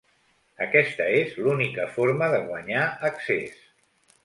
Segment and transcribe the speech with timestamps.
[0.65, 3.63] Aquesta és l'única forma de guanyar accés.